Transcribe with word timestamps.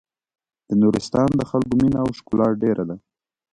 د 0.67 0.71
نورستان 0.81 1.29
د 1.35 1.41
خلکو 1.49 1.73
مينه 1.81 1.97
او 2.03 2.09
ښکلا 2.17 2.47
ډېره 2.63 2.83
ده. 2.89 2.95